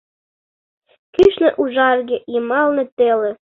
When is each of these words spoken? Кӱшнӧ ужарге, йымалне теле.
Кӱшнӧ 1.13 1.49
ужарге, 1.61 2.17
йымалне 2.33 2.83
теле. 2.97 3.29